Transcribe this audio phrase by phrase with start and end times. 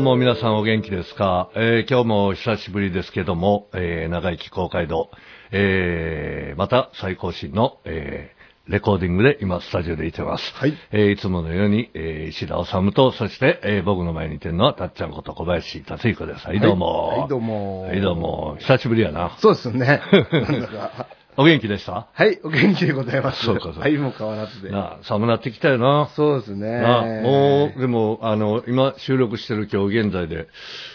[0.00, 5.10] うも皆さんお元気ですか、えー今日も久しぶりですけども、えー長生き公会堂、
[5.52, 8.40] えーまた再更新の、えー
[8.70, 10.44] レコーディングで今スタジオでいてます。
[10.54, 16.46] はいえーいつものように、えー石田治と、そして、えー僕の前にいてるのはたっちゃんこと小林達彦です。
[16.46, 17.08] はい、どうも。
[17.08, 18.56] はいはいどうもはい、どうも。
[18.60, 19.36] 久しぶりやな。
[19.40, 20.00] そうですね。
[21.36, 22.08] お元気でした？
[22.12, 23.44] はい、お元気でございます。
[23.44, 24.70] そうかそうかはい、もう変わらずで。
[24.70, 26.10] なあ、寒なってきたよな。
[26.16, 26.80] そうですね。
[26.80, 30.48] なあもう、でも、あの、今収録してる今日現在で、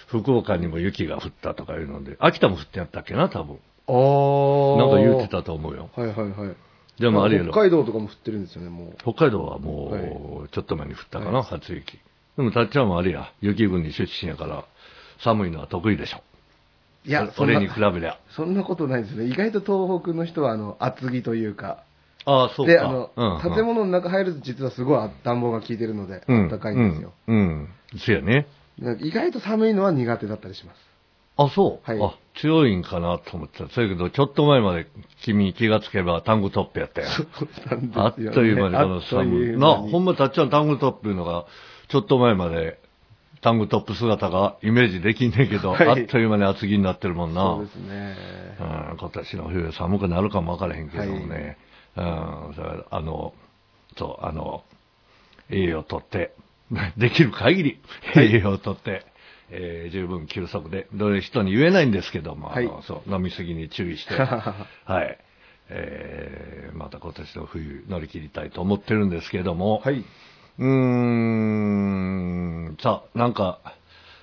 [0.07, 3.59] 福岡にも雪が降ったとかいうので、秋田も降ってやったっけな、多分。
[3.88, 4.77] ああ。
[4.77, 5.90] なんか言ってたと思うよ。
[5.95, 6.55] はいはいはい。
[7.02, 8.95] でもあれやろ北海道とかも降ってるんですよね、もう。
[8.99, 11.99] 北海道はもう、ちょっと前に降ったかな、初雪。
[12.38, 14.65] でも、たっちゃんもあれや、雪国出身やから、
[15.20, 16.21] 寒いのは得意でしょ。
[17.05, 18.17] いや、そんな俺に比べりゃ。
[18.35, 19.25] そんなことないですね。
[19.25, 21.84] 意外と東北の人は、あの、厚着というか。
[22.25, 22.71] ああ、そうか。
[22.71, 27.13] で、あの、うんうん建物の中入ると実はすごい暖房が効いてるので、うん暖かいんですよ。
[27.27, 27.37] うん。
[27.37, 27.70] うん。
[27.99, 28.47] そうやね。
[28.79, 30.77] なんか意外と寒いのは苦手だったりします。
[31.37, 31.89] あ、そう。
[31.89, 33.69] はいあ、強いんかなと思ってた。
[33.69, 34.87] そうやけど、ちょっと前まで
[35.21, 37.12] 君気がつけばタングトップやったやん。
[37.95, 39.57] あっという間にこの寒い。
[39.57, 41.45] なほんまたっちゃんタングトップいうのが、
[41.90, 42.79] ちょっと前まで、
[43.46, 47.43] タングトップ姿がイメージできんねんけど、はいあっという間に厚着になってるもんな。
[47.57, 48.15] そうですね。
[48.60, 48.63] う
[48.96, 51.57] ん、今年の冬寒くなるかもわからへんけどもね。
[51.96, 53.35] うん、それあの、
[53.98, 54.63] そう、あの、
[55.52, 56.34] 栄養とって、
[56.98, 57.79] できる限り
[58.15, 59.05] 栄養とって、
[59.52, 64.56] えー十分休息で、どれ人に言えないんですけども、はいそう飲みすぎに注意して、 は
[65.03, 65.19] い。
[65.69, 70.03] えーまた今年の冬乗り切りたいと思ってるんですけども、はい。
[70.57, 73.59] うーん、さあ、なんか、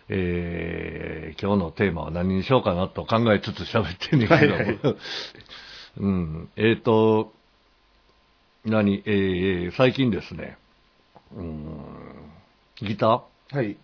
[0.08, 4.78] えー今日のテーマは何にしようかなと考えつつ喋ってんねんけど、はいはい。
[5.98, 7.32] うん、えっ、と、
[8.64, 10.56] 何、えー最近ですね、
[11.34, 12.32] うーん、
[12.76, 13.24] ギタは
[13.54, 13.56] い。
[13.56, 13.76] ー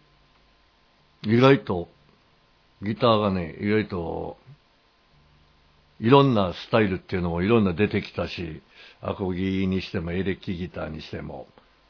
[1.23, 1.89] 意外と、
[2.83, 4.39] ギターがね、意外と、
[6.01, 8.63] いろんなスタイルっていうのもいろんな出てきたし、
[9.01, 11.49] アコギにしてもエレキギターにしても、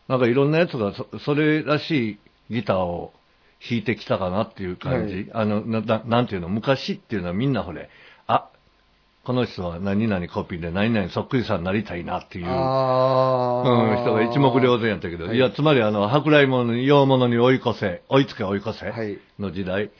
[0.08, 2.18] なんかいろんなやつがそそれらしい
[2.50, 3.12] ギターを
[3.60, 5.14] 弾いてきたかなっていう感じ。
[5.14, 7.90] はいあのなな、なんていうの、昔っていうのはみんなほれ、
[8.26, 8.48] あ、
[9.24, 12.46] この人は何々コピーで何々そっくりさんになりたいなっていう。
[12.48, 19.90] あうん、ー人が一目瞭然やったけど、はいい、や、つまりあの、舶来物に、洋物に追い越せ、追いつけ追い越せはいの時代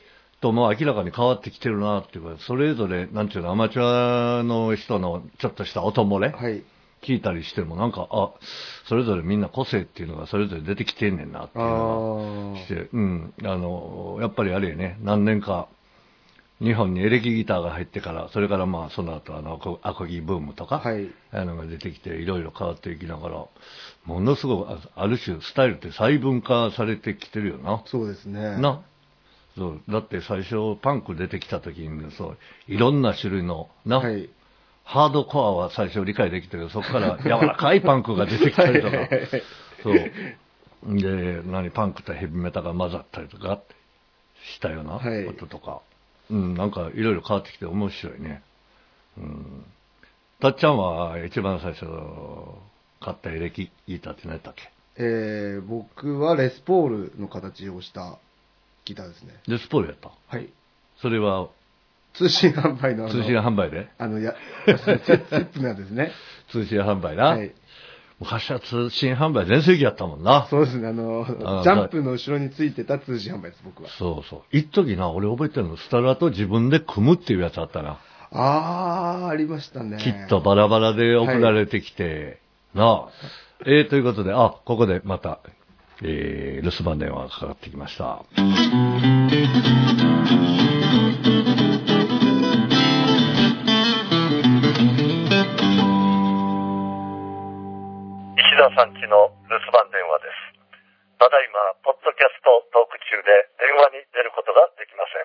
[0.41, 6.63] ともう明らかに変わってきてるなっていうか、それぞれ、なんていうの、アマチュアの人のちょっとした音漏れ、はい。
[7.03, 8.31] 聞いたりしても、なんか、あ、
[8.88, 15.69] それぞれみんな個性っていうのがそれぞれ出てきてんねんなっていうのがあして、うん、あの、やっぱりあれやね、何年か、
[16.60, 23.47] 日本にエレキギターが入ってから、それからまあ、その後、あの、アコギブームとか、はいあのが出てきて、いろいろ変わっていきながら、
[24.04, 27.82] ものすごく、あある種、スタイルって細分化されてきてるよな。
[27.86, 28.56] そうですね。
[28.59, 28.82] な。
[29.56, 29.80] そう。
[29.88, 34.28] だって最初、パンク出てきた時に、そう、いろんな種類の、な、はい。
[34.91, 38.97] ハードコアは最初理解できたけど、そこから柔らかいパンクが出てきたりとか、
[39.82, 39.94] そう。
[40.99, 43.60] で、何、パンクとヘビメタが混ざったりとか
[44.54, 45.82] したようなはいこととか、
[46.31, 48.43] うん、なんかいろいろ変わってきて面白いね。
[49.19, 49.65] うん。
[50.41, 51.84] たっちゃんは一番最初
[53.00, 54.71] 買ったエレキギターって何やったっけ？
[54.97, 58.16] えー、僕はレスポールの形をした
[58.87, 59.34] ギターですね。
[59.48, 60.10] レスポールやった？
[60.28, 60.48] はい。
[61.03, 61.48] それは
[62.19, 63.89] 通信販売のあの通信販売で？
[63.97, 64.34] あの、や、
[64.67, 66.11] チップなんですね。
[66.51, 67.25] 通信販売な？
[67.29, 67.53] はい。
[68.21, 70.49] 昔は通信販売全盛期やったもんな。
[70.51, 73.89] そうですね、あの、あジャンプの後ろについてた通信販売です、僕は。
[73.91, 74.43] そうそう。
[74.51, 77.99] 一時な、俺覚えてるの、スタラと自分で組むっていうやつあったな。
[78.33, 79.99] あー、ありましたね。
[80.01, 82.41] きっとバラバラで送られてきて、
[82.75, 83.09] なあ。
[83.65, 85.39] えー、ということで、あ、ここでまた、
[86.03, 88.25] えー、留守番電話がかかってきました。
[98.68, 100.60] 石田さんちの留守番電話です。
[101.16, 101.56] ただいま、
[101.88, 105.16] ポッドキャストトーク中で電話に出ることができませ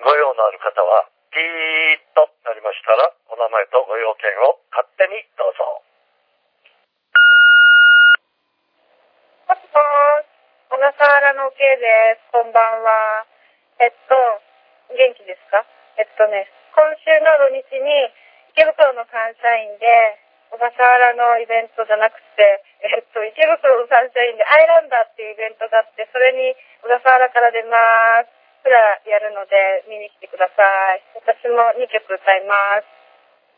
[0.00, 5.84] ご用のある方は、ピーッとなりましたら、お名前とご用件を勝手にどうぞ。
[9.52, 10.32] もしもーし、
[10.72, 12.32] 小笠原の K です。
[12.32, 13.28] こんばんは。
[13.76, 14.16] えっと、
[14.88, 15.68] 元気ですか？
[16.00, 18.08] えっとね、今週の土日に
[18.56, 20.23] 池袋のサンシャインで、
[20.54, 28.30] 小笠原のイベントじゃなくて、えっと、池袋サンシャインでアイランダーっていうイベントがあって、それに小笠原から出ます。
[28.62, 30.62] プラやるので見に来てくださ
[30.94, 31.02] い。
[31.18, 32.86] 私も2曲歌います。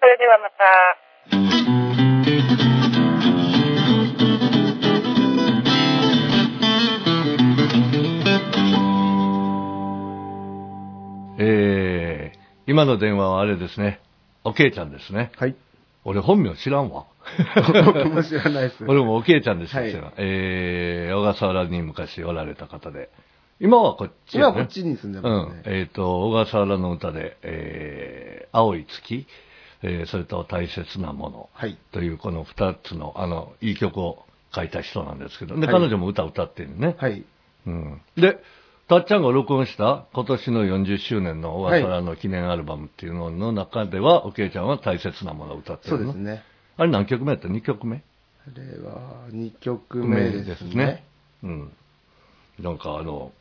[0.01, 0.65] それではまた。
[11.39, 14.01] えー、今の電話はあれですね。
[14.45, 15.31] おけいちゃんですね。
[15.37, 15.57] はい。
[16.09, 17.07] 俺本名知らんわ。
[17.85, 18.85] 僕 も知らないです。
[18.87, 23.11] 俺もおけいちゃんでしたはいえー、小笠原に昔おられた方で。
[23.59, 25.61] 今はこっち、ね、今はこっちに住んでうますね。。
[25.63, 29.27] んえっ、と、小笠原の歌で、えー、青い月、
[29.83, 31.51] えー、それと大切なもの。
[31.53, 31.77] はい。
[31.91, 34.25] というこの二つの、あの、いい曲を
[34.55, 36.95] 書いた人なんですけど、で、はい彼女も歌歌ってるね。
[36.99, 37.25] はい。
[37.67, 38.01] うん。
[38.17, 38.39] で、
[38.89, 46.43] たっちゃんが録音した今年の40周年の小笠原の記念アルバムっていうのの中では、おけいちゃんは大切なものを歌ってるのそうですね。
[46.77, 47.97] あれ何曲目やった ?2 曲目？
[47.97, 51.03] あれは2曲目ですね。
[51.43, 51.73] うん。
[52.61, 53.33] なんかあの、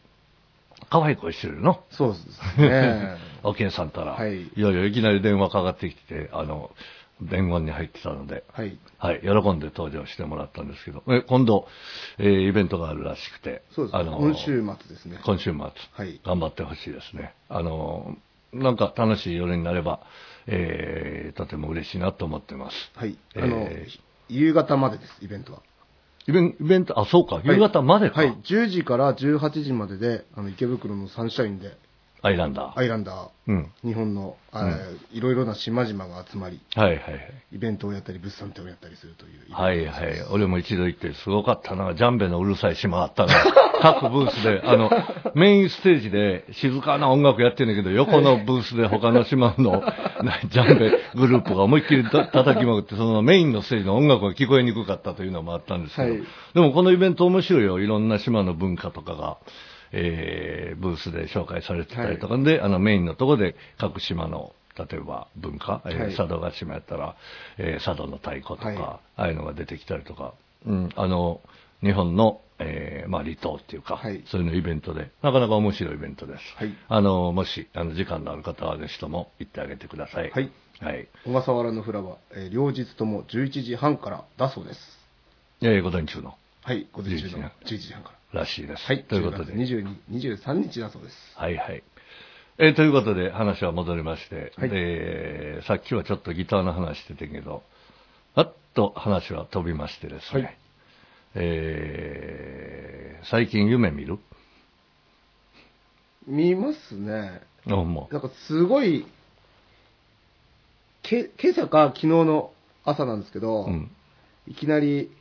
[0.89, 1.83] 可愛い声してるの？
[1.91, 3.17] そうですね。
[3.43, 4.13] おけいさんたら。
[4.13, 6.71] はいいやいや、いきなり電話かかってきて、あの、
[7.21, 8.77] 伝言に入ってたので、はい。
[8.97, 11.67] はい、喜んで登場してもらったんですけど、え今度、
[12.17, 14.01] えーイベントがあるらしくて、そうですね。
[14.01, 15.19] あの今週末ですね。
[15.23, 15.69] 今週末、は
[16.05, 16.19] い。
[16.25, 17.33] 頑張ってほしいですね。
[17.49, 18.17] あの、
[18.53, 20.01] なんか楽しい夜になれば、
[20.47, 22.75] えーとても嬉しいなと思ってます。
[22.95, 23.17] はい。
[23.35, 23.69] えーあの、
[24.27, 25.61] 夕方までです、イベントは。
[26.27, 28.35] イベンイベント、あ、そうか、夕方までか、はい。
[28.43, 31.77] 10時から18時までで、あの、池袋のサンシャインで、
[32.25, 32.79] アイランダー。
[32.79, 33.71] アイランダー、うん。
[33.83, 34.79] 日本の、あ
[35.11, 37.33] いろいろな島々が集まり、はいはいはい。
[37.51, 39.53] イベントをやったり、物産展をやったりするという。
[39.53, 40.21] はいはい。
[40.31, 41.93] 俺も一度行ってすごかったな。
[41.93, 43.33] ジャンベのうるさい島あったな。
[43.79, 44.89] 各ブースで、あの、
[45.35, 49.83] メインステージで静かな音楽やってんだけど、横のブースで他の島の
[50.23, 56.23] なジャンベグループが思いっきりた叩きまくって、そのメインのステージの音楽が聞こえにくかったというのもあったんですけど、はい
[56.55, 57.79] でもこのイベント面白いよ。
[57.79, 59.37] いろんな島の文化とかが、
[59.91, 67.15] えー、ブースで紹介されてたりとかで、あのメインのところで各島の、例えば文化、えーはい佐渡島やったら、
[67.57, 70.33] えー佐渡の太鼓とか、はいああいうのが出てきたりとか、
[70.65, 71.41] うん、あの、
[71.81, 76.41] 日本の、えーまあ、離島っていうか、はいそういうのイベントで、なかなか面白いイベントです。
[76.57, 80.31] はいあの、もし、あの、時間のある方は、ぜひとも行ってあげてください。
[80.31, 80.51] はい。
[80.81, 81.07] はい。
[81.25, 84.79] 小笠原のフラは、えー両日とも11時半からだそうです。
[85.61, 86.87] えー、午前中の、はい。
[86.91, 88.15] 午前中の11 11時半から。
[88.35, 88.83] らしいです。
[88.85, 89.03] はい。
[89.05, 89.53] ということで。
[89.53, 91.15] 10月22、23日だそうです。
[91.35, 91.83] はいはい。
[92.57, 97.63] えーということで、話は戻りまして、はいで、さっきはちょっとギターの話してたけど、
[98.35, 100.57] あっと話は飛びましてですね、はい
[101.35, 104.19] えー最近夢見る？
[106.27, 107.41] 見ますね。
[107.65, 109.07] なんかすごい、
[111.01, 112.51] け今朝か昨日の
[112.83, 113.91] 朝なんですけど、う、うん。
[114.47, 115.11] いきなり、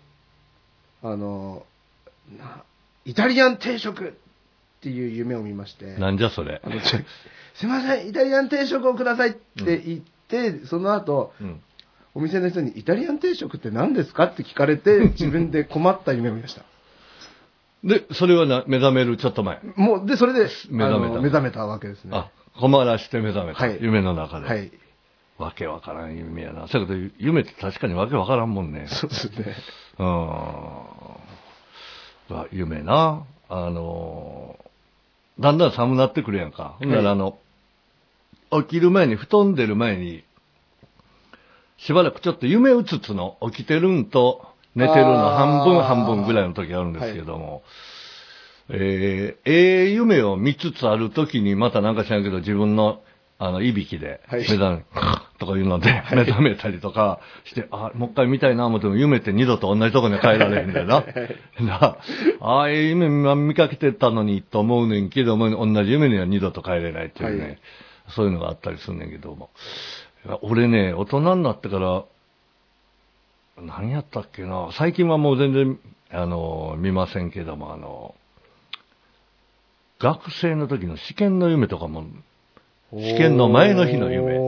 [1.02, 1.64] あの、
[2.38, 2.64] な
[3.04, 4.12] イタリアン定食っ
[4.80, 6.68] ていう夢を見まして、なんじゃそれあ。
[6.68, 6.98] のちょ
[7.54, 11.60] すいません、イタリアン定食をくださいって言って、その後、うん。
[12.16, 16.62] お店の人にイタリアン定食って何ですかって聞かれて、自分で困った夢を見ました。
[17.82, 19.60] で、それはな目覚めるちょっと前。
[19.76, 22.10] もう、で、それで、目覚めたあの目覚めたわけですね。
[22.16, 23.58] あ、困らして目覚めた。
[23.58, 24.46] はい夢の中で。
[24.46, 24.70] はい。
[25.38, 26.68] わけわからん夢やな。
[26.68, 28.86] そやけど、夢って確かにわけわからんもんね。
[28.88, 29.56] そうですね。
[29.98, 30.06] うん。
[32.30, 33.24] あ夢な。
[33.48, 34.56] あの、
[35.38, 36.76] だんだん寒なってくるやんか。
[36.78, 36.90] ほん。
[36.90, 37.38] ならあの、
[38.62, 40.24] 起きる前に、布団出る前に、
[41.78, 47.62] しばらくちょっと夢うつつの、起きてるんと寝てるの半分半分ぐらいの時あるんですけども、
[48.70, 53.00] えー、ええ夢を見つつある時にまたなんか知らんけど自分の
[53.38, 54.40] あの、いびきで、はい。
[54.40, 54.84] 目覚め、
[55.44, 61.04] とかいうので、目覚めたりとかして、あ、もう一回見たいな思っても夢って二度と同じとこに帰られへんだよな。
[61.60, 61.96] な
[62.40, 67.58] ああいう夢見かけてたのにと思うねんけども、同じ夢には二度と帰れないっていうね、はい。
[68.08, 69.50] そういうのがあったりするねんけども。
[70.42, 72.04] 俺ね、大人になってから、
[73.62, 75.78] 何やったっけな、最近はもう全然、
[76.10, 78.14] あの、見ませんけども、あの、
[80.00, 82.04] 学生の時の試験の夢とかも、
[82.92, 84.38] 試験の前の日の夢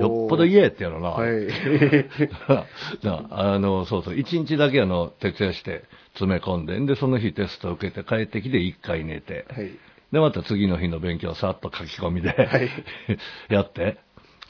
[0.00, 1.10] よよっぽど嫌やったやろな。
[1.10, 1.46] はい。
[3.02, 5.84] なあの、そうそう、一日だけあの、徹夜して
[6.14, 9.70] 詰め込んで、で、その日テスト受けて帰ってきて一回寝て、はい。
[10.12, 12.70] で、また次の日の勉強をさっと書き込みで、はい
[13.50, 13.98] やって、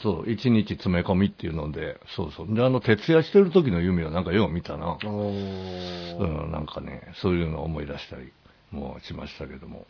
[0.03, 2.55] そう、一日詰め込みっていうので、そうそう。
[2.55, 4.99] で、あの、徹夜してる時の夢はなんかよう見たな。
[5.03, 8.33] うん、なんかね、そういうのを思い出したり
[8.71, 9.87] もしましたけども。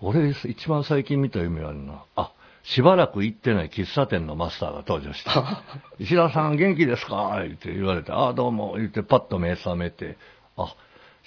[0.00, 2.04] 俺、一番最近見た夢はあるな。
[2.16, 2.32] あ、
[2.64, 5.30] しばらく行ってない喫茶店のマスターが登場して、
[5.98, 7.40] 石田さん元気ですか？
[7.44, 10.16] って言われて、あ、どうも、言ってパッと目覚めて、
[10.56, 10.74] あ、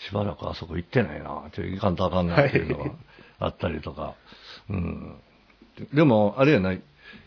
[0.07, 2.91] しばらくあそこ行ってないな、っと行かんとあかんなっていうのが
[3.39, 4.13] あったりとか。
[4.69, 5.15] うん。
[5.93, 6.81] でも、あれやない、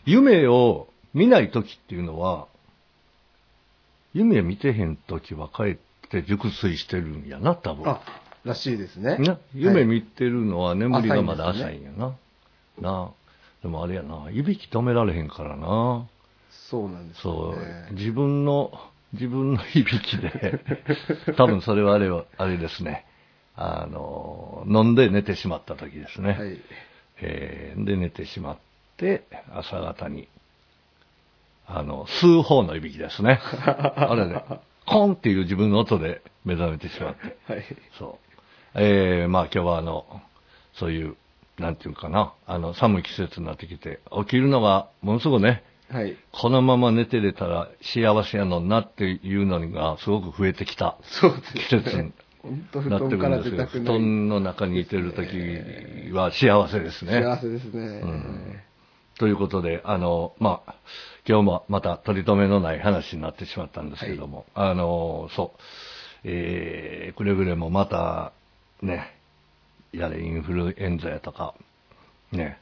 [0.05, 2.47] 夢を見ない時っていうのは、
[4.13, 5.77] 夢見てへん時は帰っ
[6.09, 7.87] て熟睡してるんやな、多分。
[7.87, 8.01] あ、
[8.43, 9.17] らしいですね。
[9.19, 12.07] な夢はい見てるのは眠りがまだ浅いんです浅
[12.79, 13.11] いな。
[13.63, 16.07] なでもあれやな、いびき止められへんからな。
[16.69, 18.71] そうなんですそう自分の、
[19.13, 20.59] 自分のいびきで、
[21.35, 23.05] 多分それはあれは、あれですね。
[23.55, 26.31] あの、飲んで寝てしまった時ですね。
[26.31, 26.57] はい。
[27.21, 28.57] えーで、寝てしまっ
[28.97, 29.23] て、
[29.53, 30.29] 朝方に、
[31.67, 33.39] あの、吸う方のいびきですね。
[33.67, 34.43] あれね、
[34.85, 37.37] コンっていう自分の音で目覚めてしまって。
[37.51, 37.65] はい。
[37.97, 38.29] そう。
[38.75, 40.21] えー、まあ今日はあの、
[40.73, 41.17] そういう、
[41.61, 46.15] なんていうかな、あの、寒い季節になってきて、起きるのがものすごくね、はい。
[46.31, 50.97] このまま寝てれたら幸せやのになっていうのがすごく増えてきた。
[51.55, 52.13] 季節に
[52.89, 53.83] なってるんですけど、布。
[53.83, 57.23] 団の中にいてる時は幸せですね。
[57.23, 58.01] 幸せですね。
[58.03, 58.59] うん
[59.17, 60.75] ということで、あの、まあ、
[61.27, 65.61] 今日もまた取り留めのない話になってしまったんですけども、あの、そう、
[66.23, 68.31] えー、くれぐれもまた、
[68.81, 69.18] ね、
[69.91, 71.55] やれインフルエンザやとか、
[72.31, 72.59] ね、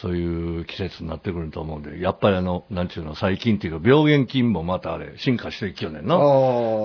[0.00, 6.16] そういう季節になってくると思うんで、やっぱりあの、なんちゅうの、細菌っていうか、病原菌もまたあれ、進化していきよねんな。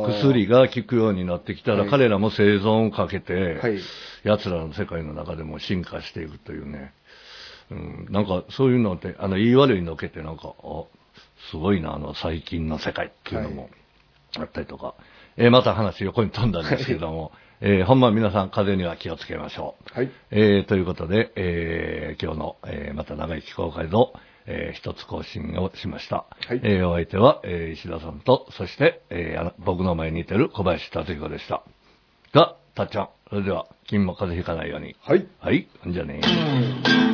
[0.07, 1.89] 薬が効くようになってきたら、はい。
[1.89, 3.79] 彼らも生存をかけて、はい。
[4.23, 6.93] 奴らの世界の中でも進化していくというね、
[7.69, 10.83] うん、なんかそういうのって、あの、言い悪いのけてなんか、あ、
[11.51, 13.69] すごいな、あの、細菌の世界っていうのも
[14.37, 14.95] あったりとか、
[15.37, 19.97] えーまた話横に飛んだんですけども、えーほんま皆さん風邪には気をつけましょう。
[19.97, 20.11] はい。
[20.31, 24.13] えーということで、えー今日の、えーまた長生き公開の、
[24.45, 26.25] えー一つ更新をしました。
[26.47, 31.63] はいえーお相手は、えー石田さんと、そして、えーあの僕の前にいてる小林達彦でした。
[32.33, 34.95] が、たっちゃん、それでは、金も風邪ひかないように。
[35.01, 35.27] はい。
[35.39, 37.12] はい、じゃあね